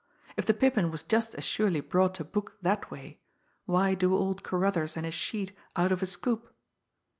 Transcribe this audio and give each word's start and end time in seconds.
If 0.35 0.47
the 0.47 0.55
Pippin 0.55 0.89
was 0.89 1.03
just 1.03 1.35
as 1.35 1.43
surely 1.43 1.79
brought 1.79 2.15
to 2.15 2.23
book 2.23 2.57
that 2.63 2.89
way, 2.89 3.19
why 3.65 3.93
do 3.93 4.17
old 4.17 4.41
Carruthers 4.43 4.97
and 4.97 5.05
his 5.05 5.13
sheet 5.13 5.55
out 5.75 5.91
of 5.91 6.01
a 6.01 6.07
"scoop"! 6.07 6.55